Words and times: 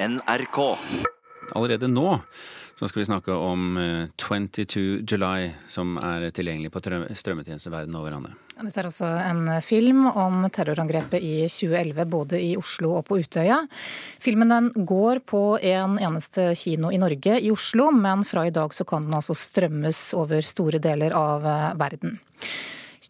NRK. 0.00 0.58
Allerede 1.56 1.88
nå 1.90 2.18
så 2.78 2.86
skal 2.86 3.00
vi 3.00 3.06
snakke 3.08 3.34
om 3.34 3.72
eh, 3.80 4.04
22 4.22 5.00
July, 5.02 5.48
som 5.66 5.96
er 5.98 6.28
tilgjengelig 6.30 6.70
på 6.70 6.78
trø- 6.84 7.08
strømmetjenester 7.18 7.72
verden 7.74 7.96
over, 7.98 8.14
Anne. 8.14 8.36
Dette 8.58 8.78
er 8.78 8.86
også 8.86 9.08
en 9.24 9.40
film 9.66 10.04
om 10.12 10.44
terrorangrepet 10.54 11.18
i 11.26 11.32
2011, 11.50 12.04
både 12.10 12.38
i 12.42 12.52
Oslo 12.58 12.92
og 13.00 13.04
på 13.10 13.18
Utøya. 13.18 13.58
Filmen 14.22 14.54
den 14.54 14.70
går 14.86 15.24
på 15.26 15.42
en 15.58 15.98
eneste 15.98 16.52
kino 16.58 16.92
i 16.94 17.02
Norge, 17.02 17.40
i 17.42 17.50
Oslo, 17.50 17.90
men 17.94 18.22
fra 18.26 18.46
i 18.46 18.54
dag 18.54 18.74
så 18.74 18.86
kan 18.86 19.08
den 19.08 19.18
altså 19.18 19.34
strømmes 19.34 20.04
over 20.18 20.38
store 20.46 20.78
deler 20.82 21.18
av 21.18 21.46
eh, 21.50 21.68
verden. 21.82 22.14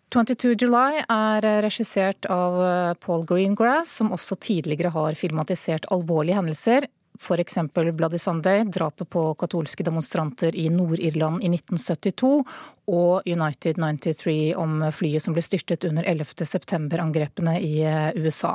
22 0.08 0.54
July 0.56 1.02
er 1.04 1.44
regissert 1.60 2.28
av 2.32 2.54
eh, 2.64 2.92
Paul 3.04 3.26
Greengrass, 3.28 3.90
som 4.00 4.14
også 4.16 4.38
tidligere 4.40 4.94
har 4.94 5.18
filmatisert 5.20 5.88
alvorlige 5.92 6.38
hendelser. 6.38 6.86
F.eks. 7.18 7.58
Bloody 7.74 8.18
Sunday, 8.18 8.64
drapet 8.64 9.08
på 9.10 9.34
katolske 9.34 9.84
demonstranter 9.84 10.56
i 10.56 10.68
Nord-Irland 10.70 11.42
i 11.42 11.50
1972, 11.50 12.44
og 12.88 13.26
United 13.28 13.76
93 13.76 14.54
om 14.56 14.80
flyet 14.94 15.22
som 15.24 15.34
ble 15.36 15.42
styrtet 15.44 15.84
under 15.88 16.06
11. 16.08 16.46
september-angrepene 16.48 17.58
i 17.60 17.72
eh, 17.84 18.16
USA. 18.16 18.54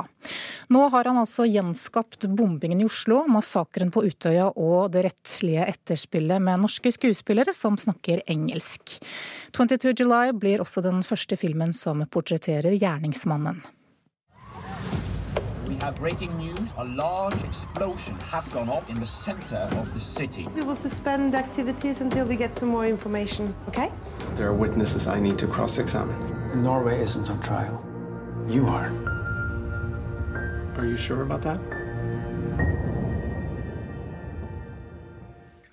Nå 0.74 0.88
har 0.94 1.10
han 1.10 1.20
altså 1.20 1.46
gjenskapt 1.46 2.26
bombingen 2.34 2.80
i 2.82 2.88
Oslo, 2.88 3.22
massakren 3.30 3.92
på 3.94 4.06
Utøya 4.08 4.48
og 4.50 4.90
det 4.96 5.04
rettslige 5.06 5.68
etterspillet 5.70 6.42
med 6.42 6.64
norske 6.64 6.92
skuespillere 6.96 7.54
som 7.54 7.78
snakker 7.78 8.24
engelsk. 8.26 8.98
22 9.54 9.94
July 10.00 10.34
blir 10.34 10.64
også 10.64 10.82
den 10.82 11.04
første 11.06 11.38
filmen 11.38 11.76
som 11.76 12.02
portretterer 12.10 12.74
gjerningsmannen. 12.74 13.62
We 15.84 15.88
have 15.88 15.96
breaking 15.96 16.38
news. 16.38 16.70
A 16.78 16.84
large 16.86 17.42
explosion 17.44 18.18
has 18.20 18.48
gone 18.48 18.70
off 18.70 18.88
in 18.88 18.98
the 18.98 19.06
center 19.06 19.56
of 19.56 19.92
the 19.92 20.00
city. 20.00 20.48
We 20.54 20.62
will 20.62 20.74
suspend 20.74 21.34
activities 21.34 22.00
until 22.00 22.26
we 22.26 22.36
get 22.36 22.54
some 22.54 22.70
more 22.70 22.86
information, 22.86 23.54
okay? 23.68 23.92
There 24.34 24.48
are 24.48 24.54
witnesses 24.54 25.06
I 25.06 25.20
need 25.20 25.38
to 25.40 25.46
cross 25.46 25.76
examine. 25.76 26.62
Norway 26.62 27.02
isn't 27.02 27.28
on 27.28 27.38
trial. 27.42 27.84
You 28.48 28.66
are. 28.68 28.90
Are 30.78 30.86
you 30.86 30.96
sure 30.96 31.20
about 31.20 31.42
that? 31.42 31.60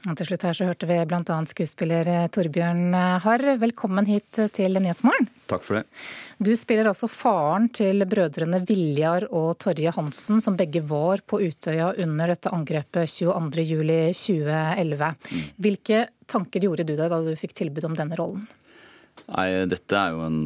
Og 0.10 0.16
til 0.18 0.32
slutt 0.32 0.44
her 0.48 0.56
så 0.58 0.66
hørte 0.66 0.88
vi 0.90 0.96
bl.a. 1.06 1.36
skuespiller 1.46 2.08
Torbjørn 2.34 2.96
Harr. 3.22 3.44
Velkommen 3.62 4.08
hit 4.10 4.40
til 4.56 4.80
Nyhetsmorgen. 4.82 5.28
Takk 5.52 5.66
for 5.68 5.78
det. 5.78 5.84
Du 6.42 6.50
spiller 6.58 6.88
altså 6.90 7.06
faren 7.12 7.68
til 7.70 8.02
brødrene 8.10 8.64
Viljar 8.66 9.28
og 9.30 9.60
Torje 9.62 9.92
Hansen, 9.94 10.42
som 10.42 10.58
begge 10.58 10.82
var 10.90 11.22
på 11.22 11.38
Utøya 11.46 11.92
under 12.02 12.34
dette 12.34 12.50
angrepet 12.50 13.12
22.07.2011. 13.14 15.12
Hvilke 15.62 16.00
tanker 16.26 16.66
gjorde 16.66 16.88
du 16.88 16.96
deg 16.96 17.12
da 17.14 17.20
du 17.22 17.36
fikk 17.38 17.54
tilbud 17.60 17.86
om 17.92 17.98
denne 18.00 18.18
rollen? 18.18 18.48
Nei, 19.28 19.50
dette 19.70 20.00
er 20.00 20.16
jo 20.16 20.24
en, 20.26 20.40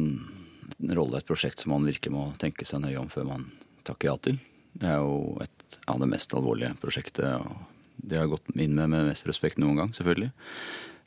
en 0.82 0.92
rolle, 0.98 1.22
et 1.22 1.28
prosjekt 1.30 1.64
som 1.64 1.72
man 1.72 1.88
virkelig 1.88 2.12
må 2.12 2.26
tenke 2.42 2.68
seg 2.68 2.84
nøye 2.84 3.00
om 3.00 3.08
før 3.08 3.24
man 3.30 3.48
takker 3.88 4.10
ja 4.10 4.18
til. 4.20 4.36
Det 4.76 4.92
er 4.92 5.00
jo 5.00 5.40
et 5.40 5.80
av 5.88 5.96
det 6.02 6.10
mest 6.12 6.36
alvorlige 6.36 6.76
prosjektet. 6.82 7.40
og 7.40 7.75
Det 7.96 8.18
har 8.18 8.26
jeg 8.26 8.34
gått 8.36 8.52
inn 8.54 8.76
med 8.76 8.92
med 8.92 9.08
mest 9.10 9.28
respekt 9.28 9.60
noen 9.62 9.80
gang, 9.80 9.92
selvfølgelig. 9.96 10.32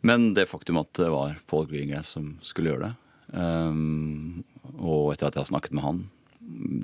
Men 0.07 0.31
det 0.35 0.47
faktum 0.49 0.79
at 0.79 0.93
det 0.95 1.09
var 1.11 1.39
Paul 1.49 1.67
Greengrass 1.67 2.13
som 2.15 2.37
skulle 2.45 2.71
gjøre 2.71 2.87
det, 2.87 2.93
um, 3.35 4.45
og 4.79 5.11
etter 5.13 5.27
at 5.27 5.35
jeg 5.35 5.43
har 5.43 5.51
snakket 5.51 5.75
med 5.75 5.85
han, 5.85 5.99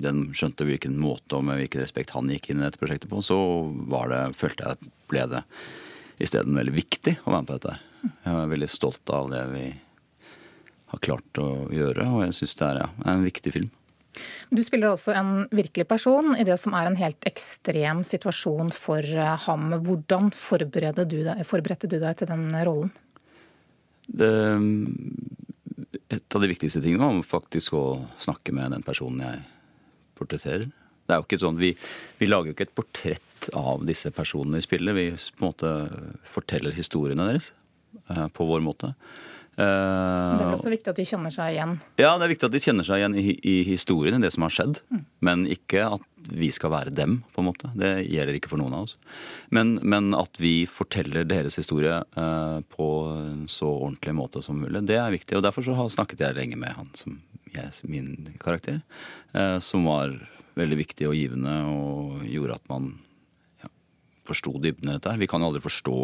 den 0.04 0.20
skjønte 0.36 0.66
hvilken 0.68 0.98
måte 1.00 1.38
og 1.38 1.46
med 1.48 1.58
hvilken 1.58 1.82
respekt 1.82 2.12
han 2.14 2.28
gikk 2.30 2.50
inn 2.50 2.60
i 2.60 2.66
dette 2.66 2.80
prosjektet 2.80 3.10
på, 3.10 3.22
så 3.24 3.38
var 3.90 4.12
det, 4.12 4.20
følte 4.38 4.68
jeg 4.68 4.92
ble 5.10 5.24
det 5.32 5.42
isteden 6.22 6.56
veldig 6.56 6.76
viktig 6.76 7.16
å 7.24 7.32
være 7.32 7.42
med 7.42 7.50
på 7.50 7.56
dette. 7.56 7.78
Jeg 8.06 8.36
er 8.36 8.52
veldig 8.52 8.68
stolt 8.70 9.12
av 9.12 9.32
det 9.32 9.42
vi 9.50 9.64
har 10.92 11.02
klart 11.02 11.40
å 11.42 11.48
gjøre, 11.74 12.06
og 12.12 12.22
jeg 12.26 12.36
syns 12.38 12.56
det 12.60 12.68
er 12.68 12.80
ja, 12.84 12.88
en 13.10 13.26
viktig 13.26 13.52
film. 13.56 13.72
Du 14.50 14.62
spiller 14.64 14.92
også 14.92 15.14
en 15.16 15.32
virkelig 15.54 15.86
person 15.90 16.36
i 16.38 16.46
det 16.46 16.56
som 16.60 16.76
er 16.78 16.88
en 16.88 16.98
helt 17.00 17.28
ekstrem 17.28 18.02
situasjon 18.06 18.72
for 18.74 19.02
eh, 19.02 19.34
ham. 19.46 19.68
Hvordan 19.86 20.32
forberedte 20.34 21.06
du 21.08 21.20
deg, 21.26 21.42
forberedte 21.48 21.90
du 21.90 21.98
deg 22.02 22.16
til 22.20 22.30
den 22.30 22.48
rollen? 22.66 22.92
Det, 24.06 24.30
et 26.14 26.36
av 26.36 26.42
de 26.42 26.50
viktigste 26.50 26.82
tingene 26.84 27.10
var 27.18 27.26
faktisk 27.26 27.74
å 27.74 27.84
snakke 28.22 28.54
med 28.54 28.76
den 28.76 28.84
personen 28.86 29.24
jeg 29.26 29.44
portretterer. 30.16 30.68
Det 31.06 31.14
er 31.14 31.20
jo 31.20 31.26
ikke 31.26 31.38
sånn, 31.38 31.58
Vi, 31.60 31.72
vi 32.18 32.26
lager 32.26 32.50
jo 32.50 32.56
ikke 32.56 32.66
et 32.66 32.76
portrett 32.78 33.50
av 33.54 33.84
disse 33.86 34.10
personene 34.14 34.58
i 34.58 34.64
spillet. 34.64 34.96
Vi 34.96 35.06
på 35.14 35.44
en 35.44 35.50
måte 35.50 35.72
forteller 36.32 36.74
historiene 36.74 37.28
deres 37.28 37.52
eh, 38.10 38.26
på 38.34 38.46
vår 38.48 38.64
måte. 38.64 38.94
Det 39.56 39.64
er 39.64 40.42
vel 40.42 40.52
også 40.52 40.72
viktig 40.72 40.92
at 40.92 40.98
de 40.98 41.06
kjenner 41.08 41.32
seg 41.32 41.54
igjen. 41.54 41.78
Ja, 41.96 42.10
det 42.18 42.26
er 42.26 42.32
viktig 42.34 42.48
at 42.50 42.52
de 42.52 42.60
kjenner 42.60 42.84
seg 42.84 43.00
igjen 43.00 43.14
i, 43.16 43.32
i 43.40 43.54
historien, 43.64 44.18
i 44.18 44.26
det 44.26 44.34
som 44.34 44.44
har 44.44 44.52
skjedd. 44.52 44.82
Men 45.24 45.46
ikke 45.48 45.86
at 45.96 46.04
vi 46.26 46.50
skal 46.52 46.72
være 46.74 46.92
dem, 46.94 47.20
på 47.32 47.40
en 47.40 47.48
måte. 47.48 47.70
Det 47.78 47.92
gjelder 48.04 48.36
ikke 48.36 48.50
for 48.52 48.60
noen 48.60 48.74
av 48.76 48.84
oss. 48.88 48.96
Men, 49.54 49.76
men 49.80 50.12
at 50.18 50.36
vi 50.42 50.66
forteller 50.68 51.24
deres 51.28 51.56
historie 51.60 52.02
uh, 52.18 52.60
på 52.76 52.90
en 53.14 53.46
så 53.50 53.70
ordentlig 53.70 54.16
måte 54.18 54.44
som 54.44 54.60
mulig, 54.60 54.84
det 54.90 55.00
er 55.00 55.14
viktig. 55.14 55.38
Og 55.38 55.46
derfor 55.46 55.64
så 55.64 55.76
har 55.78 55.92
snakket 55.92 56.24
jeg 56.26 56.38
lenge 56.38 56.60
med 56.60 56.76
han 56.76 56.92
som 56.98 57.20
jeg, 57.54 57.72
min 57.88 58.36
karakter. 58.42 58.82
uh, 59.32 59.56
som 59.62 59.88
var 59.88 60.18
veldig 60.56 60.80
viktig 60.80 61.08
og 61.08 61.16
givende 61.16 61.56
og 61.68 62.24
gjorde 62.28 62.56
at 62.56 62.70
man 62.72 62.94
ja, 63.62 63.70
forsto 64.28 64.56
dybden 64.60 64.90
i 64.90 64.96
dette 64.96 65.12
her. 65.12 65.20
Vi 65.20 65.28
kan 65.30 65.40
jo 65.40 65.50
aldri 65.50 65.64
forstå 65.64 66.00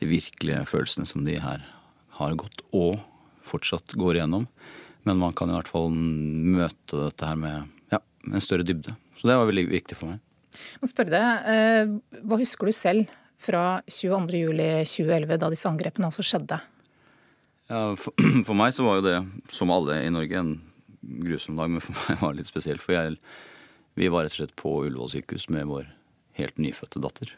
de 0.00 0.08
virkelige 0.08 0.64
følelsene 0.68 1.08
som 1.08 1.26
de 1.26 1.36
her 1.40 1.64
har 2.20 2.38
gått 2.38 2.62
og 2.76 3.00
fortsatt 3.48 3.96
går 3.98 4.20
igjennom. 4.20 4.46
Men 5.08 5.20
man 5.20 5.34
kan 5.36 5.50
i 5.50 5.56
hvert 5.56 5.70
fall 5.70 5.88
møte 5.90 7.06
dette 7.06 7.28
her 7.28 7.38
med 7.40 7.70
ja, 7.92 8.02
en 8.28 8.44
større 8.44 8.66
dybde. 8.66 8.94
Så 9.18 9.28
det 9.28 9.36
var 9.36 9.48
veldig 9.48 9.66
viktig 9.70 9.96
for 9.98 10.12
meg. 10.12 10.20
Jeg 10.50 10.82
må 10.82 10.90
spørre 10.90 11.14
deg, 11.14 11.48
eh, 11.52 12.20
Hva 12.26 12.38
husker 12.40 12.68
du 12.68 12.74
selv 12.74 13.12
fra 13.40 13.80
22.07.2011, 13.88 15.38
da 15.40 15.50
disse 15.52 15.70
angrepene 15.70 16.10
også 16.10 16.24
skjedde? 16.26 16.58
Ja, 17.70 17.84
for, 18.00 18.12
for 18.48 18.58
meg 18.58 18.74
så 18.76 18.84
var 18.86 19.00
jo 19.00 19.06
det, 19.06 19.16
som 19.54 19.72
alle 19.72 20.02
i 20.04 20.12
Norge, 20.12 20.42
en 20.42 20.58
grusom 21.00 21.56
dag. 21.60 21.72
Men 21.72 21.84
for 21.84 21.96
meg 21.96 22.20
var 22.20 22.34
det 22.34 22.42
litt 22.42 22.52
spesielt. 22.52 22.84
For 22.84 22.96
jeg, 22.96 23.16
vi 23.98 24.10
var 24.12 24.26
rett 24.26 24.36
og 24.36 24.42
slett 24.42 24.56
på 24.58 24.74
Ullevål 24.84 25.14
sykehus 25.14 25.48
med 25.54 25.70
vår 25.70 25.88
helt 26.40 26.60
nyfødte 26.60 27.02
datter. 27.02 27.32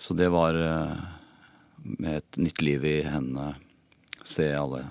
Så 0.00 0.16
det 0.16 0.30
var 0.32 0.56
eh, 0.56 1.00
med 1.82 2.20
et 2.20 2.40
nytt 2.40 2.62
liv 2.62 2.84
i 2.84 2.96
hendene 3.06 3.54
se 4.24 4.50
alle 4.52 4.84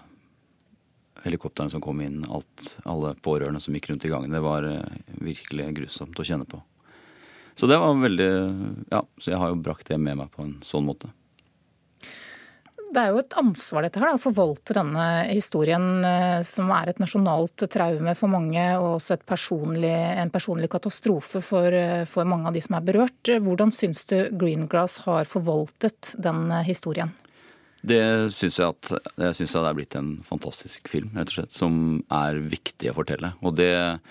helikoptrene 1.24 1.72
som 1.72 1.84
kom 1.84 2.02
inn, 2.02 2.24
alt, 2.32 2.80
alle 2.88 3.14
pårørende 3.24 3.60
som 3.62 3.76
gikk 3.76 3.90
rundt 3.92 4.06
i 4.08 4.12
gangen. 4.12 4.32
Det 4.34 4.42
var 4.44 4.66
eh, 4.66 5.00
virkelig 5.20 5.70
grusomt 5.82 6.20
å 6.20 6.26
kjenne 6.26 6.48
på. 6.50 6.62
Så 7.60 7.68
det 7.68 7.80
var 7.82 7.98
veldig 8.00 8.30
Ja, 8.88 9.04
så 9.20 9.34
jeg 9.34 9.40
har 9.42 9.52
jo 9.52 9.60
brakt 9.60 9.90
det 9.90 9.98
med 10.00 10.16
meg 10.22 10.32
på 10.32 10.46
en 10.46 10.60
sånn 10.64 10.88
måte. 10.88 11.12
Det 12.90 12.98
er 12.98 13.12
jo 13.14 13.20
et 13.22 13.36
ansvar 13.38 13.86
dette 13.86 14.02
her, 14.02 14.16
å 14.18 14.22
forvalte 14.22 14.74
denne 14.74 15.04
historien, 15.30 16.02
eh, 16.06 16.40
som 16.48 16.72
er 16.74 16.90
et 16.90 17.02
nasjonalt 17.02 17.68
traume 17.70 18.16
for 18.18 18.34
mange, 18.34 18.64
og 18.80 18.96
også 18.96 19.20
personlig, 19.30 19.94
en 19.94 20.32
personlig 20.34 20.72
katastrofe 20.74 21.42
for, 21.46 21.70
eh, 21.70 22.06
for 22.10 22.26
mange 22.26 22.50
av 22.50 22.58
de 22.58 22.64
som 22.66 22.80
er 22.80 22.88
berørt. 22.88 23.30
Hvordan 23.30 23.70
syns 23.70 24.06
du 24.10 24.30
Greengrass 24.34 25.06
har 25.06 25.30
forvaltet 25.30 26.16
den 26.18 26.50
eh, 26.52 26.64
historien? 26.66 27.14
Det 27.86 28.34
syns 28.34 28.58
jeg 28.58 28.74
at 28.74 28.92
jeg 29.22 29.36
synes 29.38 29.54
det 29.54 29.70
er 29.70 29.78
blitt 29.78 29.96
en 29.96 30.10
fantastisk 30.26 30.90
film, 30.90 31.14
rett 31.14 31.30
og 31.30 31.38
slett, 31.38 31.54
som 31.54 32.04
er 32.10 32.42
viktig 32.42 32.90
å 32.90 32.98
fortelle. 32.98 33.36
Og 33.46 33.56
det 33.56 34.02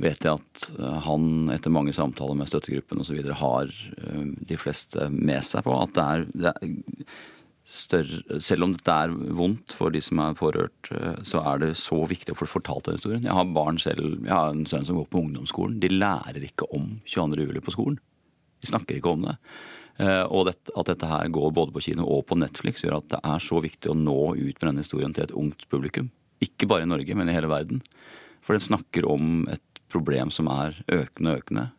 vet 0.00 0.24
jeg 0.24 0.40
at 0.40 1.04
han 1.04 1.50
etter 1.52 1.70
mange 1.70 1.92
samtaler 1.92 2.34
med 2.34 2.48
støttegruppen 2.48 2.98
osv. 3.00 3.22
har 3.30 3.70
de 3.70 4.56
fleste 4.58 5.06
med 5.12 5.44
seg 5.44 5.62
på. 5.64 5.76
At 5.84 5.94
det 5.94 6.02
er, 6.02 6.26
det 6.34 6.52
er 6.56 6.74
større 7.66 8.40
Selv 8.42 8.66
om 8.66 8.72
dette 8.74 8.94
er 8.94 9.12
vondt 9.34 9.74
for 9.74 9.90
de 9.90 10.00
som 10.04 10.20
er 10.22 10.36
pårørt, 10.38 10.90
eh, 10.94 11.22
så 11.26 11.42
er 11.42 11.62
det 11.64 11.72
så 11.80 11.98
viktig 12.06 12.34
å 12.34 12.38
få 12.38 12.46
fortalt 12.48 12.86
den 12.86 12.98
historien. 12.98 13.24
Jeg 13.26 13.34
har 13.34 13.54
barn 13.56 13.78
selv, 13.82 14.20
jeg 14.22 14.32
har 14.32 14.52
en 14.52 14.66
sønn 14.70 14.86
som 14.86 14.98
går 15.00 15.08
på 15.10 15.22
ungdomsskolen. 15.24 15.80
De 15.82 15.90
lærer 15.90 16.46
ikke 16.46 16.68
om 16.76 17.00
22. 17.04 17.48
juli 17.48 17.62
på 17.64 17.74
skolen. 17.74 17.98
De 18.62 18.70
snakker 18.70 19.00
ikke 19.00 19.12
om 19.12 19.26
det. 19.26 19.36
Eh, 19.98 20.24
Og 20.30 20.52
at 20.52 20.86
dette 20.92 21.10
her 21.10 21.28
går 21.28 21.52
både 21.52 21.74
på 21.74 21.82
kino 21.88 22.06
og 22.06 22.26
på 22.26 22.38
Netflix, 22.38 22.84
gjør 22.84 23.00
at 23.00 23.08
det 23.16 23.20
er 23.24 23.42
så 23.42 23.60
viktig 23.60 23.90
å 23.90 23.98
nå 23.98 24.36
ut 24.36 24.60
med 24.60 24.68
denne 24.68 24.84
historien 24.84 25.12
til 25.12 25.24
et 25.24 25.34
ungt 25.34 25.66
publikum. 25.68 26.10
Ikke 26.40 26.68
bare 26.68 26.82
i 26.86 26.90
Norge, 26.90 27.16
men 27.16 27.28
i 27.28 27.34
hele 27.34 27.50
verden. 27.50 27.82
For 28.42 28.54
den 28.54 28.62
snakker 28.62 29.08
om 29.10 29.48
et 29.48 29.62
problem 29.90 30.30
som 30.30 30.46
er 30.46 30.76
økende 30.86 31.32
og 31.34 31.42
økende. 31.42 31.70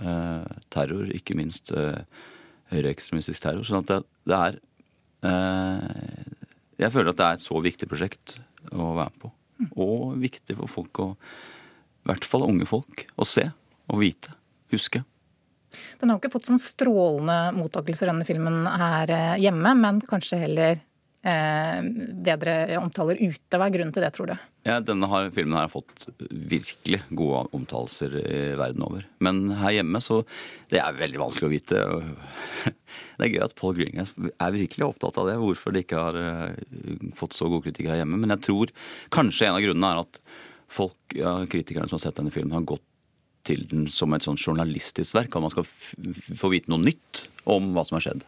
Eh, 0.00 0.58
terror, 0.70 1.12
ikke 1.14 1.36
minst 1.36 1.70
høyreekstremistisk 2.72 3.42
terror. 3.42 3.62
Sånn 3.64 3.84
at 3.84 3.86
det, 3.92 4.02
det 4.28 4.38
er 4.38 4.58
Jeg 5.22 6.92
føler 6.94 7.10
at 7.10 7.18
det 7.18 7.26
er 7.26 7.38
et 7.38 7.44
så 7.44 7.58
viktig 7.64 7.88
prosjekt 7.90 8.36
å 8.70 8.92
være 8.96 9.10
med 9.10 9.22
på. 9.22 9.32
Og 9.82 10.18
viktig 10.22 10.54
for 10.60 10.70
folk 10.70 11.00
å 11.02 11.06
I 11.18 12.10
hvert 12.12 12.26
fall 12.28 12.46
unge 12.46 12.68
folk 12.68 13.06
å 13.18 13.26
se 13.26 13.48
og 13.88 14.02
vite. 14.02 14.34
Huske. 14.72 15.02
Den 16.00 16.08
har 16.08 16.16
jo 16.16 16.22
ikke 16.22 16.34
fått 16.36 16.48
sånn 16.48 16.60
strålende 16.60 17.52
mottakelser, 17.56 18.08
denne 18.10 18.26
filmen 18.28 18.66
her 18.68 19.10
hjemme, 19.40 19.74
men 19.76 20.00
kanskje 20.04 20.40
heller 20.44 20.76
eh, 20.76 20.87
bedre 22.24 22.54
omtaler 22.80 23.18
ute. 23.20 23.58
Hva 23.58 23.66
er 23.66 23.74
grunnen 23.74 23.92
til 23.94 24.04
det, 24.04 24.10
tror 24.16 24.30
du? 24.30 24.34
Ja, 24.68 24.78
denne 24.84 25.08
har, 25.08 25.30
filmen 25.32 25.56
har 25.56 25.70
fått 25.72 26.08
virkelig 26.28 27.00
gode 27.08 27.44
omtalelser 27.56 28.16
verden 28.58 28.84
over. 28.84 29.06
Men 29.24 29.46
her 29.60 29.78
hjemme 29.78 30.00
så 30.04 30.22
Det 30.68 30.80
er 30.82 30.98
veldig 30.98 31.20
vanskelig 31.22 31.48
å 31.48 31.52
vite. 31.52 31.84
Det 33.18 33.26
er 33.26 33.32
gøy 33.34 33.44
at 33.46 33.56
Paul 33.58 33.74
Greengrass 33.78 34.12
er 34.16 34.54
virkelig 34.54 34.86
opptatt 34.86 35.18
av 35.20 35.30
det. 35.30 35.38
Hvorfor 35.42 35.74
det 35.74 35.84
ikke 35.84 36.02
har 36.02 36.18
eh, 36.20 37.08
fått 37.18 37.36
så 37.36 37.48
god 37.50 37.64
kritikk 37.66 37.90
her 37.90 38.02
hjemme. 38.02 38.20
Men 38.20 38.34
jeg 38.36 38.44
tror 38.46 38.72
kanskje 39.14 39.48
en 39.48 39.58
av 39.58 39.64
grunnene 39.64 39.90
er 39.90 40.02
at 40.04 40.20
folk, 40.68 40.98
ja, 41.16 41.34
kritikerne 41.50 41.88
som 41.88 41.98
har 41.98 42.04
sett 42.06 42.20
denne 42.20 42.34
filmen, 42.34 42.54
har 42.54 42.68
gått 42.68 42.84
til 43.48 43.64
den 43.70 43.86
som 43.90 44.12
et 44.14 44.26
sånn 44.26 44.38
journalistisk 44.38 45.16
verk. 45.16 45.34
At 45.34 45.44
man 45.44 45.54
skal 45.54 45.66
få 45.68 46.52
vite 46.52 46.70
noe 46.72 46.82
nytt 46.84 47.24
om 47.48 47.72
hva 47.74 47.86
som 47.88 47.98
har 47.98 48.06
skjedd. 48.08 48.26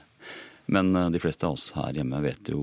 Men 0.70 0.94
eh, 0.96 1.08
de 1.10 1.20
fleste 1.22 1.46
av 1.46 1.56
oss 1.58 1.70
her 1.74 1.96
hjemme 1.98 2.20
vet 2.22 2.52
jo 2.52 2.60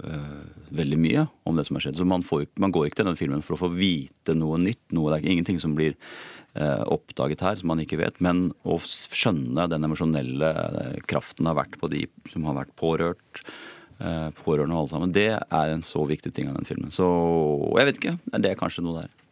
uh, 0.00 0.46
veldig 0.76 0.98
mye 1.00 1.26
om 1.48 1.58
det 1.58 1.66
som 1.68 1.76
har 1.76 1.86
skjedd. 1.86 1.98
Så 2.00 2.08
man, 2.08 2.24
får, 2.24 2.46
man, 2.62 2.72
går 2.74 2.88
ikke 2.88 3.02
til 3.02 3.10
den 3.10 3.20
filmen 3.20 3.44
for 3.44 3.56
å 3.56 3.62
få 3.66 3.70
vite 3.76 4.36
noe 4.38 4.58
nytt. 4.62 4.82
Noe, 4.96 5.12
det 5.12 5.20
er 5.20 5.36
ingenting 5.36 5.60
som 5.62 5.76
blir 5.76 5.94
uh, 6.56 6.82
oppdaget 6.96 7.44
her 7.44 7.60
som 7.60 7.72
man 7.72 7.82
ikke 7.84 8.00
vet. 8.00 8.22
Men 8.24 8.48
å 8.64 8.78
skjønne 8.80 9.68
den 9.72 9.88
emosjonelle 9.88 10.52
kraften 11.10 11.48
har 11.50 11.60
vært 11.60 11.76
på 11.80 11.92
de 11.92 12.06
som 12.32 12.48
har 12.48 12.60
vært 12.62 12.76
pårørt. 12.80 13.44
Uh, 13.96 14.32
pårørende 14.44 14.76
og 14.76 14.86
alle 14.86 14.94
sammen. 14.94 15.14
Det 15.16 15.30
er 15.36 15.72
en 15.72 15.84
så 15.84 16.04
viktig 16.08 16.32
ting 16.36 16.50
av 16.50 16.58
den 16.58 16.68
filmen. 16.68 16.92
Så 16.92 17.06
jeg 17.76 17.90
vet 17.90 18.02
ikke. 18.02 18.18
Det 18.32 18.52
er 18.52 18.60
kanskje 18.60 18.84
noe 18.84 19.04
der. 19.04 19.25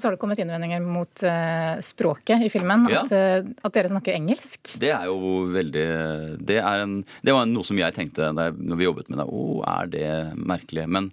Så 0.00 0.08
har 0.08 0.14
det 0.14 0.20
kommet 0.22 0.40
innvendinger 0.40 0.80
mot 0.80 1.22
uh, 1.26 1.76
språket 1.84 2.46
i 2.46 2.48
filmen. 2.52 2.86
Ja. 2.88 3.02
At, 3.04 3.12
uh, 3.12 3.50
at, 3.60 3.74
dere 3.74 3.90
snakker 3.92 4.16
engelsk. 4.16 4.72
Det 4.80 4.92
er 4.96 5.10
jo 5.10 5.44
veldig 5.52 5.84
Det, 6.40 6.56
er 6.56 6.86
en, 6.86 7.02
det 7.26 7.34
var 7.36 7.44
noe 7.50 7.66
som 7.66 7.76
jeg 7.76 7.96
tenkte 7.96 8.30
da 8.32 8.48
når 8.56 8.80
vi 8.80 8.88
jobbet 8.88 9.12
med 9.12 9.20
det. 9.20 9.28
Å, 9.28 9.44
er 9.74 9.92
det 9.92 10.08
merkelig? 10.40 10.88
Men 10.88 11.12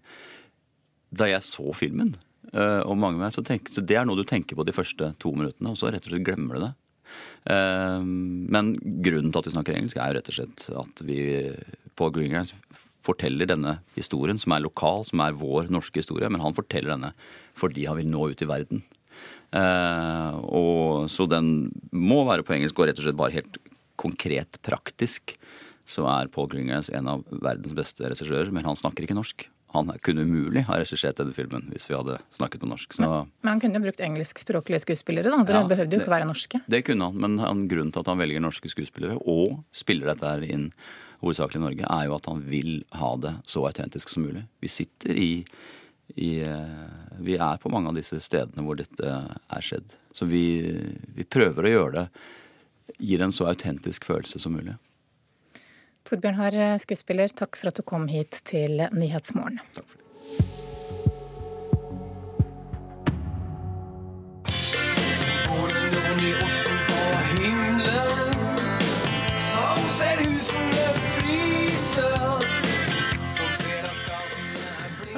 da 1.12 1.28
jeg 1.28 1.44
så 1.44 1.76
filmen, 1.76 2.16
uh, 2.54 2.82
og 2.88 2.96
mange 2.96 3.20
med 3.20 3.28
meg, 3.28 3.36
så, 3.36 3.44
tenk, 3.44 3.72
så 3.74 3.84
det 3.84 4.00
er 4.00 4.08
noe 4.08 4.20
du 4.20 4.28
tenker 4.28 4.56
på 4.56 4.66
de 4.68 4.76
første 4.76 5.12
to 5.20 5.36
minuttene, 5.36 5.74
og 5.74 5.80
så 5.80 5.92
rett 5.92 6.08
og 6.08 6.14
slett 6.14 6.28
glemmer 6.28 6.58
du 6.58 6.68
det. 6.70 6.74
Men 7.48 8.74
grunnen 8.76 9.30
til 9.32 9.40
at 9.40 9.46
vi 9.48 9.54
snakker 9.54 9.78
engelsk, 9.78 9.96
er 9.96 10.12
jo 10.12 10.16
rett 10.18 10.32
og 10.34 10.36
slett 10.36 10.66
at 10.82 11.04
vi 11.08 11.22
på 11.96 12.10
Greengrass 12.12 12.52
forteller 13.08 13.50
denne 13.50 13.78
historien, 13.96 14.40
som 14.42 14.54
er 14.56 14.66
lokal, 14.66 15.06
som 15.08 15.24
er 15.24 15.38
vår 15.40 15.72
norske 15.74 16.04
historie. 16.04 16.30
Men 16.32 16.44
han 16.44 16.58
forteller 16.58 16.94
denne 16.96 17.14
fordi 17.58 17.88
han 17.90 18.00
vil 18.02 18.12
nå 18.12 18.30
ut 18.34 18.44
i 18.44 18.50
verden. 18.50 18.84
Eh, 19.56 20.34
og, 20.52 21.08
så 21.12 21.26
den 21.32 21.70
må 21.96 22.22
være 22.28 22.46
på 22.46 22.58
engelsk 22.58 22.78
og 22.78 22.90
rett 22.90 23.00
og 23.00 23.08
slett 23.08 23.20
bare 23.20 23.38
helt 23.40 23.60
konkret 23.98 24.60
praktisk. 24.66 25.38
Så 25.88 26.04
er 26.12 26.32
Paul 26.32 26.50
Greengrass 26.52 26.92
en 26.94 27.08
av 27.10 27.24
verdens 27.32 27.76
beste 27.78 28.04
regissører, 28.06 28.52
men 28.54 28.68
han 28.68 28.78
snakker 28.78 29.08
ikke 29.08 29.18
norsk. 29.18 29.48
Han 29.78 29.92
kunne 30.04 30.26
umulig 30.28 30.66
ha 30.68 30.78
regissert 30.82 31.20
denne 31.20 31.36
filmen 31.36 31.68
hvis 31.72 31.88
vi 31.90 31.96
hadde 31.98 32.18
snakket 32.36 32.64
på 32.64 32.70
norsk. 32.70 32.98
Men, 33.00 33.32
men, 33.44 33.52
han 33.52 33.62
kunne 33.64 33.80
jo 33.80 33.86
brukt 33.88 34.04
engelskspråklige 34.04 34.82
skuespillere, 34.84 35.32
da. 35.34 35.42
Dere 35.48 35.64
ja, 35.64 35.72
behøvde 35.72 35.98
jo 35.98 36.04
ikke 36.04 36.16
være 36.16 36.30
norske. 36.30 36.62
Det 36.70 36.84
kunne 36.88 37.10
han, 37.10 37.20
men 37.24 37.38
han, 37.44 37.66
grunnen 37.72 37.94
til 37.94 38.04
at 38.04 38.12
han 38.12 38.22
velger 38.22 38.44
norske 38.44 38.72
skuespillere 38.74 39.20
og 39.24 39.60
spiller 39.76 40.12
dette 40.14 40.32
her 40.32 40.46
inn 40.48 40.72
hovedsakelig 41.22 41.62
i 41.62 41.66
Norge, 41.66 41.92
er 41.94 42.08
jo 42.08 42.16
at 42.18 42.30
han 42.30 42.42
vil 42.46 42.72
ha 42.98 43.12
det 43.22 43.34
så 43.50 43.66
autentisk 43.70 44.12
som 44.14 44.28
mulig. 44.28 44.44
Vi 44.62 44.70
sitter 44.70 45.18
i, 45.18 45.32
i 46.16 46.32
eh, 46.46 46.98
Vi 47.26 47.38
er 47.38 47.62
på 47.62 47.72
mange 47.74 47.90
av 47.90 47.98
disse 47.98 48.20
stedene 48.22 48.66
hvor 48.66 48.78
dette 48.78 49.14
er 49.30 49.66
skjedd. 49.66 49.96
Så 50.14 50.30
vi, 50.30 50.44
vi 51.18 51.26
prøver 51.26 51.66
å 51.66 51.74
gjøre 51.74 51.96
det 52.02 52.10
Gir 53.04 53.20
en 53.22 53.34
så 53.36 53.50
autentisk 53.50 54.06
følelse 54.08 54.40
som 54.40 54.54
mulig. 54.56 54.78
Torbjørn 56.08 56.38
Harr, 56.40 56.56
skuespiller, 56.80 57.32
takk 57.36 57.58
for 57.60 57.68
at 57.68 57.76
du 57.76 57.84
kom 57.84 58.06
hit 58.08 58.38
til 58.48 58.80
Nyhetsmorgen. 58.96 59.60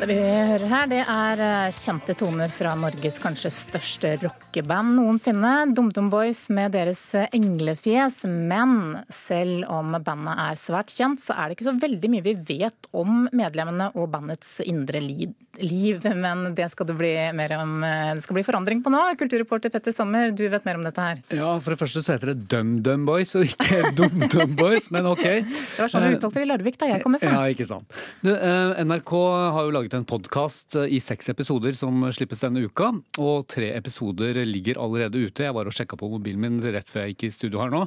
Vi 0.10 0.16
hører 0.18 0.70
her, 0.70 0.88
det 0.90 1.00
er 1.04 1.42
eh, 1.44 1.74
kjente 1.74 2.16
toner 2.18 2.52
fra 2.54 2.72
Norges 2.78 3.20
kanskje 3.22 3.52
største 3.54 4.14
rockeband 4.22 4.96
noensinne. 4.98 5.74
DumDum 5.76 6.08
Boys 6.14 6.48
med 6.54 6.74
deres 6.78 7.02
eh, 7.18 7.28
englefjes. 7.36 8.24
Men 8.30 9.02
selv 9.12 9.68
om 9.70 9.98
bandet 10.06 10.46
er 10.46 10.62
svært 10.62 10.94
kjent, 10.96 11.22
så 11.22 11.36
er 11.36 11.50
det 11.50 11.58
ikke 11.58 11.70
så 11.72 11.76
veldig 11.82 12.14
mye 12.14 12.26
vi 12.26 12.38
vet 12.54 12.90
om 12.96 13.28
medlemmene 13.36 13.92
og 13.96 14.10
bandets 14.14 14.60
indre 14.66 15.02
liv. 15.04 15.36
Men 15.60 16.54
det 16.56 16.70
skal 16.72 16.88
det 16.88 16.96
bli 16.96 17.12
mer 17.36 17.58
om. 17.60 17.76
Eh, 17.84 18.14
det 18.16 18.26
skal 18.26 18.40
bli 18.40 18.46
forandring 18.48 18.82
på 18.86 18.94
nå. 18.94 19.04
Kulturreporter 19.20 19.74
Petter 19.74 19.94
Sommer, 19.94 20.32
du 20.32 20.46
vet 20.50 20.66
mer 20.66 20.80
om 20.80 20.88
dette 20.88 21.10
her. 21.10 21.22
Ja, 21.36 21.52
for 21.60 21.76
det 21.76 21.82
første 21.84 22.06
så 22.06 22.16
heter 22.16 22.34
det 22.34 22.48
DumDum 22.50 23.06
Boys 23.10 23.36
og 23.38 23.46
ikke 23.50 23.92
DumDum 24.00 24.56
Boys, 24.58 24.90
men 24.96 25.12
ok. 25.12 25.26
Det 25.28 25.84
var 25.84 25.94
sånn 25.94 26.08
du 26.08 26.18
uttalte 26.18 26.42
det 26.42 26.48
i 26.48 26.52
Larvik, 26.54 26.80
da 26.82 26.94
jeg 26.96 27.06
kommer 27.06 27.22
fra. 27.22 27.36
Ja, 27.36 27.54
ikke 27.54 27.68
sant. 27.70 28.02
Du, 28.24 28.32
NRK 28.32 29.16
har 29.54 29.68
jo 29.68 29.76
laget 29.76 29.90
laget 29.90 29.99
en 30.00 30.08
podkast 30.08 30.78
eh, 30.80 30.96
i 30.96 31.00
seks 31.04 31.30
episoder 31.34 31.76
som 31.78 32.06
slippes 32.16 32.42
denne 32.44 32.64
uka. 32.66 32.92
Og 33.22 33.46
tre 33.52 33.72
episoder 33.76 34.40
ligger 34.48 34.80
allerede 34.82 35.20
ute. 35.20 35.46
Jeg 35.46 35.56
var 35.56 35.70
og 35.70 35.76
sjekka 35.76 36.00
på 36.00 36.10
mobilen 36.12 36.42
min 36.44 36.58
rett 36.64 36.90
før 36.90 37.06
jeg 37.06 37.16
gikk 37.16 37.28
i 37.28 37.32
studio 37.36 37.64
her 37.64 37.74
nå. 37.74 37.84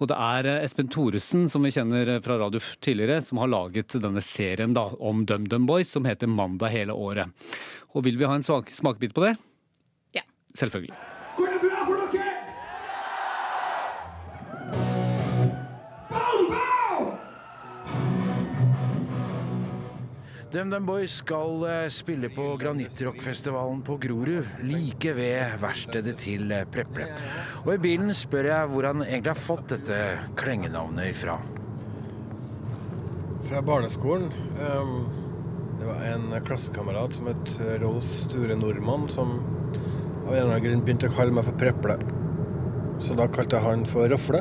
Og 0.00 0.12
det 0.12 0.20
er 0.28 0.50
eh, 0.52 0.62
Espen 0.66 0.92
Thoresen, 0.92 1.48
som 1.52 1.66
vi 1.66 1.74
kjenner 1.74 2.16
fra 2.24 2.38
radio 2.42 2.62
tidligere, 2.84 3.22
som 3.24 3.42
har 3.42 3.52
laget 3.52 3.98
denne 4.02 4.24
serien 4.24 4.76
da, 4.76 4.88
om 5.00 5.26
DumDum 5.28 5.68
Boys, 5.68 5.92
som 5.96 6.08
heter 6.08 6.30
Mandag 6.30 6.74
hele 6.74 6.96
året. 6.96 7.32
Og 7.96 8.06
vil 8.06 8.20
vi 8.20 8.28
ha 8.28 8.36
en 8.36 8.46
smakebit 8.46 9.16
på 9.16 9.26
det? 9.26 9.36
Ja. 10.18 10.26
Selvfølgelig. 10.56 11.15
DumDum 20.56 20.86
Boys 20.88 21.12
skal 21.20 21.64
eh, 21.68 21.88
spille 21.92 22.30
på 22.32 22.44
Granittrockfestivalen 22.56 23.82
på 23.84 23.98
Grorud, 24.00 24.46
like 24.64 25.12
ved 25.12 25.58
verkstedet 25.60 26.14
til 26.22 26.48
eh, 26.48 26.62
Preple. 26.72 27.10
Og 27.66 27.74
i 27.74 27.82
bilen 27.82 28.14
spør 28.16 28.48
jeg 28.48 28.70
hvor 28.72 28.88
han 28.88 29.04
egentlig 29.04 29.34
har 29.34 29.42
fått 29.42 29.74
dette 29.74 30.00
klengenavnet 30.40 31.10
ifra. 31.10 31.36
Fra 33.50 33.60
barneskolen. 33.68 34.32
Ehm, 34.64 34.96
det 35.76 35.90
var 35.90 36.04
en 36.14 36.28
klassekamerat 36.48 37.18
som 37.18 37.28
het 37.34 37.56
Rolf 37.84 38.16
Sture 38.24 38.56
Nordmann, 38.56 39.10
som 39.12 39.36
av 39.36 40.30
en 40.30 40.38
eller 40.38 40.54
annen 40.54 40.68
grunn 40.70 40.86
begynte 40.88 41.12
å 41.12 41.18
kalle 41.18 41.36
meg 41.36 41.50
for 41.50 41.60
Preple. 41.60 42.00
Så 43.04 43.18
da 43.18 43.28
kalte 43.28 43.60
jeg 43.60 43.68
han 43.68 43.84
for 43.92 44.08
Rofle. 44.08 44.40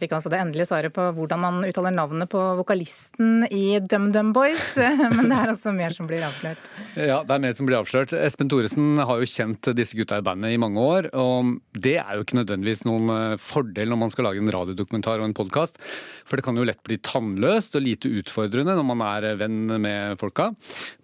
Fikk 0.00 0.16
altså 0.16 0.32
det 0.32 0.40
endelige 0.40 0.68
svaret 0.70 0.94
på 0.96 1.04
hvordan 1.16 1.40
man 1.42 1.60
uttaler 1.66 1.94
navnet 1.94 2.30
på 2.32 2.40
vokalisten 2.58 3.44
i 3.50 3.78
DumDum 3.80 4.32
Boys. 4.36 4.72
Men 5.16 5.28
det 5.30 5.36
er 5.36 5.52
altså 5.52 5.74
mer 5.76 5.94
som 5.94 6.08
blir 6.10 6.24
avslørt. 6.26 6.70
Ja, 6.96 7.20
det 7.26 7.36
er 7.36 7.44
mer 7.44 7.54
som 7.56 7.68
blir 7.68 7.80
avslørt. 7.80 8.14
Espen 8.16 8.50
Thoresen 8.50 8.98
har 8.98 9.20
jo 9.20 9.28
kjent 9.30 9.70
disse 9.76 9.98
gutta 9.98 10.20
i 10.20 10.26
bandet 10.26 10.54
i 10.54 10.60
mange 10.60 10.82
år. 10.82 11.10
Og 11.14 11.56
det 11.78 11.96
er 12.02 12.16
jo 12.16 12.26
ikke 12.26 12.40
nødvendigvis 12.40 12.84
noen 12.88 13.14
eh, 13.14 13.38
fordel 13.40 13.92
når 13.92 14.02
man 14.04 14.14
skal 14.14 14.28
lage 14.28 14.42
en 14.42 14.52
radiodokumentar 14.54 15.20
og 15.20 15.30
en 15.30 15.36
podkast. 15.36 15.80
For 16.28 16.38
det 16.38 16.46
kan 16.46 16.58
jo 16.58 16.66
lett 16.68 16.82
bli 16.86 17.00
tannløst 17.04 17.76
og 17.78 17.84
lite 17.86 18.12
utfordrende 18.20 18.76
når 18.78 18.88
man 18.92 19.04
er 19.06 19.28
venn 19.40 19.76
med 19.82 20.20
folka. 20.20 20.50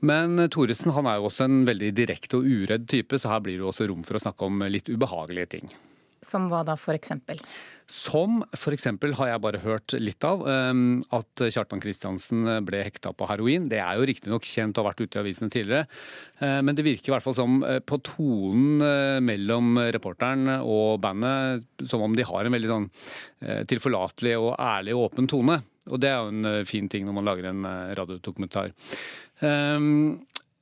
Men 0.06 0.48
Thoresen 0.52 0.94
han 0.96 1.08
er 1.10 1.20
jo 1.20 1.30
også 1.30 1.46
en 1.48 1.64
veldig 1.68 1.92
direkte 1.96 2.40
og 2.40 2.46
uredd 2.46 2.88
type, 2.90 3.18
så 3.18 3.34
her 3.34 3.44
blir 3.44 3.60
det 3.60 3.68
også 3.68 3.90
rom 3.90 4.06
for 4.06 4.18
å 4.18 4.22
snakke 4.22 4.48
om 4.48 4.64
litt 4.70 4.90
ubehagelige 4.90 5.52
ting. 5.58 5.76
Som 6.24 6.48
hva 6.50 6.62
da, 6.66 6.76
for 6.80 6.96
eksempel? 6.96 7.40
Som 7.86 8.40
f.eks. 8.56 8.88
har 9.14 9.28
jeg 9.30 9.42
bare 9.44 9.60
hørt 9.62 9.94
litt 10.00 10.24
av, 10.26 10.40
ehm, 10.50 11.04
at 11.14 11.42
Kjartan 11.54 11.78
Kristiansen 11.82 12.42
ble 12.66 12.80
hekta 12.82 13.12
på 13.14 13.28
heroin. 13.30 13.68
Det 13.70 13.78
er 13.78 13.94
jo 13.94 14.08
riktignok 14.10 14.48
kjent 14.48 14.74
og 14.74 14.82
har 14.82 14.88
vært 14.90 15.04
ute 15.04 15.20
i 15.20 15.22
avisene 15.22 15.52
tidligere, 15.54 15.86
eh, 16.40 16.58
men 16.66 16.74
det 16.74 16.86
virker 16.86 17.12
i 17.12 17.14
hvert 17.14 17.26
fall 17.26 17.38
som 17.38 17.60
eh, 17.62 17.78
på 17.78 18.00
tonen 18.08 18.82
eh, 18.82 19.20
mellom 19.22 19.78
reporteren 19.94 20.50
og 20.56 20.98
bandet 21.04 21.86
som 21.86 22.02
om 22.02 22.16
de 22.16 22.26
har 22.26 22.46
en 22.46 22.56
veldig 22.56 22.72
sånn 22.72 22.90
tilforlatelig 23.70 24.32
og 24.40 24.54
ærlig 24.58 24.94
og 24.96 25.10
åpen 25.10 25.28
tone. 25.30 25.60
Og 25.86 26.00
det 26.02 26.08
er 26.10 26.16
jo 26.18 26.32
en 26.32 26.66
fin 26.66 26.88
ting 26.90 27.04
når 27.06 27.14
man 27.14 27.26
lager 27.28 27.50
en 27.50 27.66
radiodokumentar. 27.94 28.72
Um, 29.44 30.16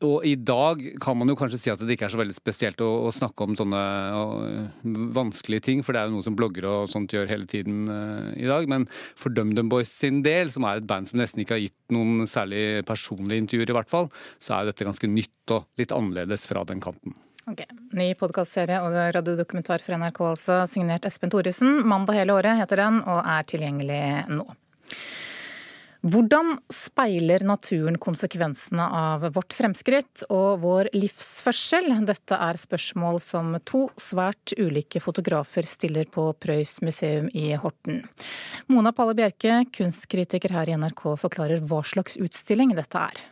og 0.04 0.26
i 0.28 0.34
dag 0.36 0.80
kan 1.02 1.18
man 1.18 1.30
jo 1.30 1.36
kanskje 1.38 1.60
si 1.60 1.72
at 1.72 1.82
det 1.82 1.96
ikke 1.96 2.08
er 2.08 2.14
så 2.14 2.20
veldig 2.20 2.36
spesielt 2.36 2.82
å, 2.84 2.90
å 3.08 3.12
snakke 3.14 3.46
om 3.46 3.56
sånne 3.58 3.82
uh, 4.14 4.86
vanskelige 5.16 5.66
ting, 5.68 5.82
for 5.84 5.96
det 5.96 6.02
er 6.02 6.10
jo 6.10 6.18
noe 6.18 6.26
som 6.26 6.36
bloggere 6.38 6.70
og 6.70 6.92
sånt 6.92 7.14
gjør 7.14 7.30
hele 7.30 7.48
tiden 7.50 7.84
uh, 7.90 8.30
i 8.36 8.48
dag. 8.50 8.68
Men 8.70 8.86
for 9.20 9.34
DumDum 9.34 9.72
Boys 9.72 9.92
sin 9.92 10.22
del, 10.26 10.52
som 10.54 10.66
er 10.68 10.80
et 10.80 10.88
band 10.88 11.10
som 11.10 11.20
nesten 11.20 11.44
ikke 11.44 11.58
har 11.58 11.64
gitt 11.66 11.94
noen 11.94 12.28
særlig 12.30 12.84
personlige 12.88 13.44
intervjuer, 13.44 13.74
i 13.74 13.78
hvert 13.80 13.92
fall, 13.92 14.10
så 14.42 14.56
er 14.56 14.64
jo 14.64 14.72
dette 14.72 14.88
ganske 14.88 15.10
nytt 15.10 15.56
og 15.56 15.68
litt 15.80 15.94
annerledes 15.94 16.48
fra 16.48 16.64
den 16.68 16.82
kanten. 16.84 17.16
Ok, 17.44 17.60
Ny 17.92 18.06
podkastserie 18.16 18.78
og 18.80 18.94
radiodokumentar 19.12 19.82
fra 19.84 19.98
NRK, 20.00 20.20
altså, 20.30 20.62
signert 20.70 21.04
Espen 21.04 21.32
Thoresen. 21.32 21.82
'Mandag 21.84 22.16
hele 22.16 22.32
året' 22.32 22.56
heter 22.56 22.80
den, 22.80 23.02
og 23.04 23.20
er 23.20 23.44
tilgjengelig 23.44 24.04
nå. 24.32 24.46
Hvordan 26.04 26.58
speiler 26.68 27.40
naturen 27.48 27.94
konsekvensene 27.96 28.84
av 28.92 29.22
vårt 29.32 29.54
fremskritt 29.56 30.26
og 30.28 30.60
vår 30.60 30.90
livsførsel? 30.92 31.88
Dette 32.04 32.36
er 32.36 32.60
spørsmål 32.60 33.16
som 33.24 33.54
to 33.64 33.86
svært 33.96 34.52
ulike 34.60 35.00
fotografer 35.00 35.64
stiller 35.64 36.04
på 36.12 36.26
Prøys 36.36 36.82
museum 36.84 37.30
i 37.32 37.54
Horten. 37.56 38.02
Mona 38.68 38.92
Palle 38.92 39.16
Bjerke, 39.16 39.62
kunstkritiker 39.72 40.52
her 40.52 40.68
i 40.68 40.76
NRK, 40.76 41.06
forklarer 41.24 41.64
hva 41.64 41.80
slags 41.80 42.20
utstilling 42.20 42.76
dette 42.76 43.00
er. 43.00 43.24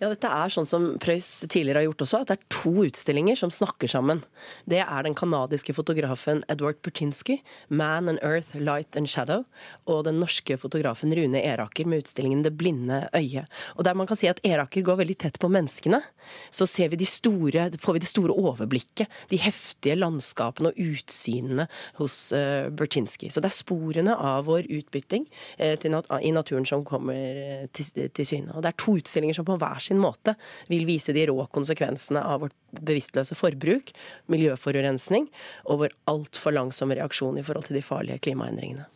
Ja, 0.00 0.10
dette 0.10 0.30
er 0.30 0.52
sånn 0.52 0.68
som 0.68 0.88
Preus 1.02 1.28
tidligere 1.46 1.82
har 1.82 1.88
gjort 1.90 2.04
også, 2.06 2.22
at 2.22 2.32
det 2.32 2.38
er 2.38 2.50
to 2.52 2.72
utstillinger 2.86 3.38
som 3.38 3.52
snakker 3.52 3.90
sammen. 3.90 4.22
Det 4.68 4.80
er 4.82 5.06
den 5.06 5.16
kanadiske 5.18 5.74
fotografen 5.76 6.42
Edward 6.52 6.82
Putinsky, 6.82 7.40
'Man 7.68 8.08
and 8.08 8.18
Earth, 8.22 8.56
Light 8.56 8.96
and 8.96 9.08
Shadow', 9.08 9.44
og 9.86 10.04
den 10.04 10.20
norske 10.20 10.56
fotografen 10.56 11.14
Rune 11.14 11.42
Eraker 11.42 11.86
med 11.86 12.04
utstillingen 12.04 12.42
'Det 12.42 12.56
blinde 12.56 13.08
øyet'. 13.14 13.46
Og 13.76 13.84
der 13.84 13.94
man 13.94 14.06
kan 14.06 14.16
si 14.16 14.26
at 14.26 14.40
Eraker 14.44 14.82
går 14.82 14.96
veldig 14.96 15.18
tett 15.18 15.38
på 15.38 15.48
menneskene, 15.48 16.02
så 16.50 16.66
ser 16.66 16.88
vi 16.88 16.96
de 16.96 17.06
store, 17.06 17.70
får 17.78 17.92
vi 17.92 17.98
det 17.98 18.08
store 18.08 18.32
overblikket, 18.32 19.08
de 19.30 19.38
heftige 19.38 19.96
landskapene 19.96 20.68
og 20.68 20.78
utsynene 20.78 21.68
hos 21.94 22.32
uh, 22.32 22.68
Bertinsky. 22.70 23.30
Så 23.30 23.40
det 23.40 23.50
er 23.50 23.56
sporene 23.56 24.16
av 24.16 24.46
vår 24.46 24.68
utbytting 24.68 25.26
uh, 25.60 25.90
nat 25.90 26.10
i 26.22 26.32
naturen 26.34 26.66
som 26.66 26.84
kommer 26.84 27.14
uh, 27.14 27.66
til, 27.72 28.08
til 28.12 28.26
syne. 28.26 28.52
Og 28.54 28.62
det 28.62 28.72
er 28.72 28.78
to 28.78 28.96
utstillinger 28.98 29.34
som 29.34 29.46
på 29.48 29.56
hver 29.60 29.71
sin 29.80 30.00
måte 30.02 30.34
vil 30.68 30.84
vise 30.88 31.14
de 31.16 31.26
rå 31.30 31.46
konsekvensene 31.54 32.22
av 32.24 32.44
vårt 32.44 32.56
bevisstløse 32.82 33.36
forbruk, 33.38 33.92
miljøforurensning 34.32 35.28
og 35.64 35.84
vår 35.84 35.94
altfor 36.10 36.56
langsomme 36.56 36.96
reaksjon 36.98 37.38
i 37.40 37.44
forhold 37.46 37.68
til 37.68 37.78
de 37.78 37.84
farlige 37.84 38.22
klimaendringene. 38.28 38.88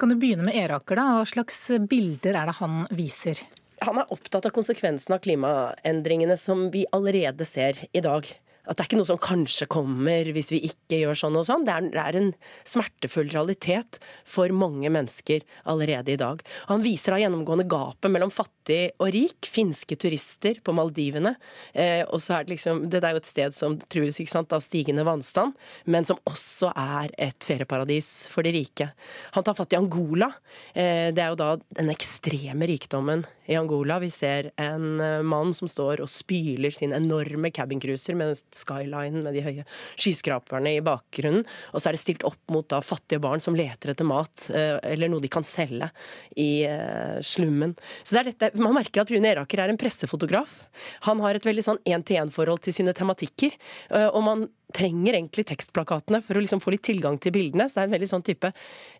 Kan 0.00 0.12
du 0.12 0.18
begynne 0.20 0.46
med 0.46 0.56
Eraker, 0.58 0.98
da? 0.98 1.08
Hva 1.18 1.26
slags 1.28 1.58
bilder 1.88 2.36
er 2.38 2.50
det 2.50 2.56
han 2.60 2.84
viser? 2.92 3.42
Han 3.82 3.98
er 3.98 4.10
opptatt 4.14 4.46
av 4.46 4.54
konsekvensene 4.54 5.18
av 5.18 5.24
klimaendringene 5.24 6.36
som 6.38 6.68
vi 6.74 6.84
allerede 6.94 7.46
ser 7.48 7.80
i 7.90 8.02
dag 8.04 8.28
at 8.62 8.78
det 8.78 8.84
er 8.84 8.88
ikke 8.88 8.98
noe 9.00 9.08
som 9.08 9.18
kanskje 9.18 9.66
kommer 9.70 10.28
hvis 10.34 10.52
vi 10.54 10.60
ikke 10.68 11.00
gjør 11.00 11.18
sånn 11.18 11.38
og 11.40 11.46
sånn. 11.48 11.64
Det 11.66 11.74
er, 11.74 11.86
det 11.90 12.02
er, 12.02 12.18
en 12.20 12.28
smertefull 12.68 13.30
realitet 13.32 13.98
for 14.28 14.52
mange 14.54 14.90
mennesker 14.92 15.42
allerede 15.70 16.14
i 16.14 16.20
dag. 16.20 16.42
Han 16.68 16.84
viser 16.84 17.14
da 17.14 17.18
gjennomgående 17.24 17.66
gapet 17.70 18.12
mellom 18.14 18.30
fattig 18.30 18.92
og 19.02 19.10
rik. 19.16 19.50
Finske 19.50 19.98
turister 19.98 20.60
på 20.62 20.74
Maldivene. 20.78 21.34
Eh, 21.74 22.04
og 22.06 22.22
så 22.22 22.38
er 22.38 22.46
det 22.46 22.54
liksom 22.54 22.84
Det 22.92 23.02
er 23.02 23.16
jo 23.16 23.22
et 23.22 23.32
sted 23.32 23.56
som 23.56 23.74
trues 23.90 24.20
ikke 24.22 24.30
sant, 24.30 24.54
av 24.54 24.62
stigende 24.62 25.06
vannstand, 25.06 25.58
men 25.90 26.06
som 26.06 26.20
også 26.28 26.70
er 26.78 27.10
et 27.18 27.42
ferieparadis 27.42 28.28
for 28.30 28.46
de 28.46 28.54
rike. 28.54 28.92
Han 29.34 29.46
tar 29.46 29.58
fatt 29.58 29.74
i 29.74 29.80
Angola. 29.80 30.30
Eh, 30.70 31.10
det 31.10 31.24
er 31.24 31.34
jo 31.34 31.40
da 31.40 31.56
den 31.80 31.90
ekstreme 31.90 32.70
rikdommen 32.70 33.26
i 33.50 33.58
Angola. 33.58 33.98
Vi 33.98 34.10
ser 34.14 34.52
en 34.60 35.00
eh, 35.02 35.18
mann 35.26 35.50
som 35.56 35.70
står 35.70 36.04
og 36.04 36.10
spyler 36.10 36.70
sin 36.74 36.94
enorme 36.94 37.50
cabincruiser 37.50 38.14
med 38.18 38.36
skyline 38.56 39.22
med 39.24 39.36
de 39.36 39.44
høye 39.44 39.66
skyskraperne 39.96 40.76
i 40.76 40.82
bakgrunnen. 40.84 41.46
Og 41.72 41.82
så 41.82 41.90
er 41.90 41.96
det 41.96 42.02
stilt 42.02 42.26
opp 42.28 42.40
mot 42.52 42.68
da 42.70 42.82
fattige 42.84 43.22
barn 43.22 43.42
som 43.42 43.56
leter 43.58 43.92
etter 43.92 44.08
mat, 44.08 44.48
eh, 44.54 44.78
eller 44.92 45.12
noe 45.12 45.22
de 45.22 45.30
kan 45.32 45.46
selge 45.46 45.90
i 46.36 46.64
eh, 46.68 47.18
slummen. 47.26 47.76
Så 48.02 48.16
det 48.16 48.22
er 48.22 48.30
dette, 48.32 48.52
Man 48.62 48.76
merker 48.76 49.04
at 49.04 49.12
Rune 49.12 49.32
Eraker 49.32 49.62
er 49.62 49.72
en 49.72 49.80
pressefotograf. 49.80 50.62
Han 51.08 51.22
har 51.24 51.38
et 51.38 51.46
veldig 51.46 51.66
sånn 51.66 51.82
én-til-én-forhold 51.88 52.64
til 52.66 52.76
sine 52.76 52.94
tematikker. 52.96 53.54
Eh, 53.90 54.08
og 54.08 54.22
man 54.26 54.48
trenger 54.74 55.16
egentlig 55.16 55.44
tekstplakatene 55.48 56.22
for 56.24 56.38
å 56.38 56.42
liksom 56.42 56.60
få 56.62 56.74
litt 56.74 56.84
tilgang 56.86 57.18
til 57.22 57.34
bildene. 57.34 57.68
Så 57.68 57.78
det 57.78 57.82
er 57.82 57.88
en 57.90 57.96
veldig 57.96 58.10
sånn 58.10 58.24
type 58.26 58.50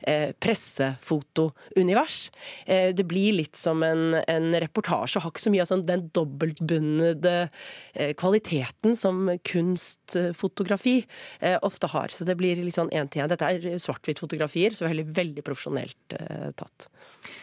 eh, 0.00 0.32
pressefotounivers. 0.42 2.18
Eh, 2.66 2.90
det 2.96 3.06
blir 3.08 3.36
litt 3.38 3.58
som 3.58 3.82
en, 3.86 4.18
en 4.20 4.48
reportasje, 4.64 5.18
og 5.18 5.26
har 5.26 5.34
ikke 5.34 5.44
så 5.44 5.54
mye 5.54 5.64
av 5.64 5.70
sånn, 5.72 5.86
den 5.88 6.06
dobbeltbundede 6.16 7.36
eh, 7.44 8.12
kvaliteten 8.18 8.96
som 8.98 9.24
kunstfotografi 9.48 10.98
eh, 11.40 11.58
ofte 11.62 11.90
har. 11.92 12.14
Så 12.14 12.28
det 12.28 12.38
blir 12.40 12.60
litt 12.62 12.78
sånn 12.78 12.92
én 12.94 13.10
til 13.12 13.24
én. 13.24 13.30
Dette 13.32 13.48
er 13.48 13.80
svart-hvitt-fotografier, 13.82 14.76
så 14.78 14.90
heller 14.90 15.08
veldig 15.08 15.46
profesjonelt 15.46 16.18
eh, 16.18 16.50
tatt. 16.58 16.90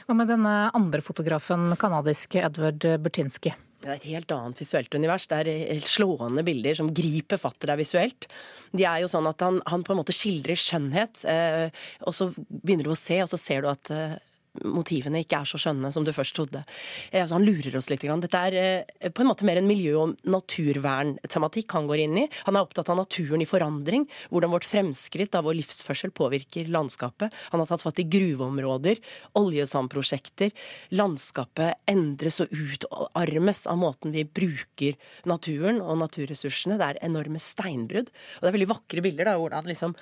Hva 0.08 0.18
med 0.18 0.30
denne 0.32 0.60
andre 0.76 1.04
fotografen, 1.06 1.72
kanadiske 1.80 2.44
Edward 2.50 2.86
Bertinsky? 3.04 3.56
Det 3.80 3.88
er 3.88 3.96
et 3.96 4.08
helt 4.12 4.32
annet 4.36 4.60
visuelt 4.60 4.96
univers. 4.96 5.28
Det 5.32 5.40
er 5.40 5.84
slående 5.88 6.44
bilder 6.44 6.76
som 6.76 6.90
griper 6.96 7.40
fatt 7.40 7.64
i 7.64 7.70
deg 7.70 7.80
visuelt. 7.80 8.28
De 8.76 8.84
er 8.84 9.04
jo 9.04 9.12
sånn 9.12 9.30
at 9.30 9.40
han, 9.46 9.62
han, 9.72 9.86
på 9.88 9.96
en 9.96 10.02
måte 10.02 10.16
skildrer 10.16 10.60
skjønnhet, 10.60 11.24
eh, 11.32 11.86
og 12.04 12.16
så 12.16 12.28
begynner 12.36 12.90
du 12.90 12.92
å 12.92 13.00
se, 13.00 13.22
og 13.24 13.32
så 13.32 13.40
ser 13.40 13.64
du 13.64 13.70
at 13.72 13.92
eh, 13.96 14.18
motivene 14.66 15.24
ikke 15.24 15.42
er 15.42 15.50
så 15.50 15.60
skjønne 15.62 15.92
som 15.94 16.06
du 16.06 16.12
først 16.16 16.36
trodde. 16.38 16.64
Eh, 17.12 17.22
altså 17.22 17.38
han 17.38 17.48
lurer 17.48 17.78
oss 17.80 17.90
litt. 17.92 18.04
Dette 18.04 18.44
er 18.50 18.58
eh, 18.60 19.12
på 19.14 19.24
en 19.24 19.30
måte 19.32 19.48
mer 19.48 19.60
en 19.62 19.70
miljø- 19.70 19.98
og 20.00 20.16
naturverntematikk 20.30 21.76
han 21.78 21.90
går 21.90 22.04
inn 22.06 22.18
i. 22.24 22.26
Han 22.48 22.58
er 22.58 22.66
opptatt 22.66 22.92
av 22.92 23.00
naturen 23.00 23.44
i 23.44 23.50
forandring, 23.50 24.08
hvordan 24.30 24.54
vårt 24.54 24.68
fremskritt 24.68 25.38
av 25.38 25.48
vår 25.48 25.60
livsførsel 25.62 26.14
påvirker 26.16 26.72
landskapet. 26.72 27.34
Han 27.54 27.64
har 27.64 27.70
tatt 27.70 27.86
fatt 27.86 28.02
i 28.04 28.08
gruveområder, 28.10 29.02
oljesandprosjekter. 29.40 30.54
Landskapet 30.96 31.80
endres 31.90 32.42
og 32.44 32.54
utarmes 32.54 33.66
av 33.70 33.80
måten 33.82 34.16
vi 34.16 34.26
bruker 34.26 34.98
naturen 35.30 35.82
og 35.84 36.02
naturressursene. 36.04 36.80
Det 36.80 36.90
er 36.90 37.04
enorme 37.10 37.42
steinbrudd. 37.42 38.10
Og 38.10 38.44
det 38.44 38.52
er 38.52 38.58
veldig 38.60 38.72
vakre 38.74 39.06
bilder 39.06 39.32
da, 39.32 39.38
hvordan 39.40 39.70
liksom 39.70 39.96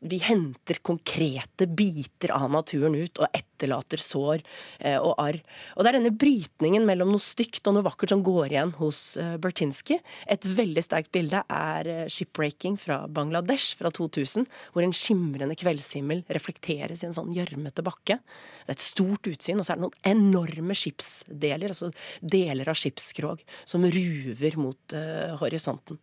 vi 0.00 0.18
henter 0.20 0.82
konkrete 0.84 1.66
biter 1.66 2.34
av 2.36 2.50
naturen 2.52 2.94
ut 2.98 3.22
og 3.22 3.28
etterlater 3.32 3.81
sår 3.90 4.42
eh, 4.80 4.98
og 4.98 5.14
arr. 5.20 5.38
Og 5.76 5.82
det 5.82 5.90
er 5.90 5.98
denne 5.98 6.14
brytningen 6.14 6.86
mellom 6.86 7.12
noe 7.12 7.22
stygt 7.22 7.66
og 7.66 7.76
noe 7.76 7.86
vakkert 7.86 8.14
som 8.14 8.24
går 8.26 8.52
igjen 8.52 8.74
hos 8.78 9.16
eh, 9.20 9.36
Bertinsky. 9.42 9.98
Et 10.30 10.44
veldig 10.44 10.84
sterkt 10.84 11.12
bilde 11.14 11.42
er 11.42 11.90
eh, 11.90 12.04
'Shipbreaking' 12.06 12.78
fra 12.80 13.02
Bangladesh 13.08 13.76
fra 13.78 13.90
2000, 13.90 14.46
hvor 14.72 14.84
en 14.86 14.94
skimrende 14.96 15.56
kveldshimmel 15.58 16.24
reflekteres 16.32 17.02
i 17.02 17.08
en 17.08 17.16
sånn 17.16 17.32
gjørmete 17.34 17.84
bakke. 17.86 18.20
Det 18.62 18.70
er 18.70 18.76
et 18.76 18.84
stort 18.84 19.26
utsyn, 19.30 19.60
og 19.60 19.66
så 19.66 19.74
er 19.74 19.80
det 19.80 19.86
noen 19.88 20.12
enorme 20.12 20.76
skipsdeler, 20.78 21.72
altså 21.72 21.92
deler 22.20 22.70
av 22.70 22.78
skipsskrog, 22.78 23.42
som 23.68 23.84
ruver 23.84 24.58
mot 24.60 24.94
horisonten. 25.40 25.98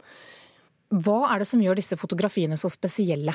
Hva 0.90 1.20
er 1.30 1.42
det 1.42 1.46
som 1.46 1.62
gjør 1.62 1.78
disse 1.78 1.98
fotografiene 2.02 2.58
så 2.58 2.70
spesielle? 2.74 3.34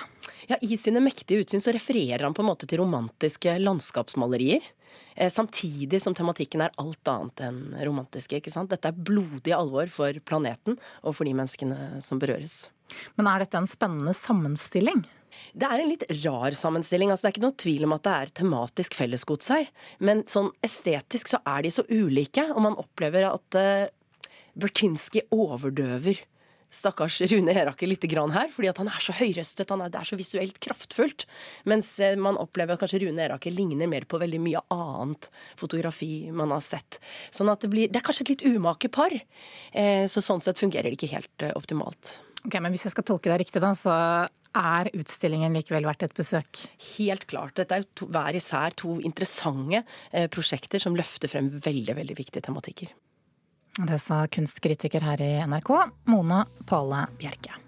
Ja, 0.50 0.56
I 0.58 0.74
sine 0.80 0.98
mektige 1.02 1.44
utsyn 1.44 1.62
så 1.62 1.74
refererer 1.74 2.24
han 2.26 2.34
på 2.34 2.42
en 2.42 2.48
måte 2.50 2.66
til 2.66 2.80
romantiske 2.82 3.54
landskapsmalerier. 3.62 4.64
Eh, 5.14 5.30
samtidig 5.30 6.00
som 6.02 6.16
tematikken 6.18 6.64
er 6.64 6.74
alt 6.82 7.10
annet 7.10 7.44
enn 7.46 7.60
romantiske. 7.86 8.40
ikke 8.40 8.50
sant? 8.50 8.72
Dette 8.74 8.90
er 8.90 8.98
blodig 9.10 9.54
alvor 9.54 9.86
for 9.86 10.18
planeten 10.26 10.80
og 11.02 11.14
for 11.14 11.30
de 11.30 11.36
menneskene 11.38 12.02
som 12.02 12.18
berøres. 12.18 12.72
Men 13.14 13.30
er 13.30 13.44
dette 13.44 13.62
en 13.62 13.70
spennende 13.70 14.16
sammenstilling? 14.18 15.04
Det 15.54 15.70
er 15.70 15.78
en 15.78 15.90
litt 15.90 16.04
rar 16.24 16.58
sammenstilling. 16.58 17.10
altså 17.10 17.28
Det 17.28 17.30
er 17.30 17.36
ikke 17.38 17.46
noe 17.46 17.62
tvil 17.62 17.86
om 17.86 17.94
at 17.94 18.06
det 18.06 18.18
er 18.18 18.36
tematisk 18.42 18.98
fellesgods 18.98 19.54
her. 19.54 19.70
Men 20.02 20.26
sånn 20.26 20.50
estetisk 20.62 21.30
så 21.30 21.42
er 21.46 21.62
de 21.62 21.70
så 21.74 21.86
ulike, 21.86 22.50
og 22.50 22.62
man 22.66 22.78
opplever 22.78 23.30
at 23.30 23.58
uh, 23.58 23.90
Bertinski 24.58 25.24
overdøver 25.34 26.22
stakkars 26.74 27.20
Rune 27.30 27.54
Heraker 27.54 27.88
litt 27.88 28.04
grann 28.10 28.34
her, 28.34 28.50
fordi 28.52 28.70
at 28.70 28.80
han 28.82 28.90
er 28.90 29.02
så 29.02 29.14
høyrøstet, 29.16 29.70
han 29.72 29.84
er, 29.84 29.92
det 29.94 30.00
er 30.00 30.08
så 30.08 30.18
visuelt 30.18 30.60
kraftfullt. 30.64 31.26
Mens 31.70 31.92
eh, 32.02 32.18
man 32.20 32.38
opplever 32.40 32.74
at 32.74 32.82
kanskje 32.82 33.04
Rune 33.04 33.24
Heraker 33.24 33.54
ligner 33.54 33.90
mer 33.90 34.06
på 34.08 34.20
veldig 34.22 34.40
mye 34.42 34.62
annet 34.74 35.30
fotografi 35.60 36.30
man 36.34 36.54
har 36.54 36.64
sett. 36.64 37.00
Sånn 37.34 37.52
at 37.52 37.64
det 37.64 37.72
blir 37.72 37.90
Det 37.92 38.00
er 38.00 38.06
kanskje 38.06 38.26
et 38.26 38.34
litt 38.34 38.46
umake 38.56 38.90
par. 38.92 39.14
Eh, 39.72 40.06
så 40.10 40.22
sånn 40.24 40.42
sett 40.44 40.60
fungerer 40.60 40.90
det 40.90 40.98
ikke 40.98 41.14
helt 41.14 41.46
eh, 41.46 41.54
optimalt. 41.58 42.18
Ok, 42.44 42.58
Men 42.60 42.74
hvis 42.74 42.88
jeg 42.88 42.96
skal 42.96 43.06
tolke 43.08 43.30
deg 43.32 43.44
riktig, 43.44 43.62
da, 43.62 43.72
så 43.78 43.94
er 44.54 44.90
utstillingen 44.94 45.54
likevel 45.56 45.86
verdt 45.88 46.04
et 46.06 46.16
besøk? 46.16 46.66
Helt 46.94 47.24
klart. 47.30 47.56
Dette 47.58 47.78
er 47.78 47.86
jo 47.86 48.10
hver 48.12 48.36
især 48.38 48.76
to 48.78 49.00
interessante 49.02 49.82
prosjekter 50.30 50.82
som 50.82 50.94
løfter 50.94 51.32
frem 51.32 51.48
veldig, 51.50 51.96
veldig 51.98 52.18
viktige 52.20 52.44
tematikker. 52.46 52.92
Det 53.78 53.98
sa 53.98 54.26
kunstkritiker 54.26 55.00
her 55.00 55.22
i 55.22 55.46
NRK, 55.46 55.70
Mona 56.04 56.46
Pale 56.66 57.06
Bjerke. 57.18 57.63